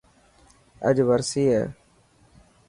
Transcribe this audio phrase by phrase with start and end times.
[0.87, 1.63] اڄ ورسي هي.